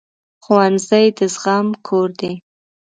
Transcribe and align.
ښوونځی 0.43 1.05
د 1.17 1.19
زغم 1.33 1.67
کور 1.87 2.09
دی 2.19 2.33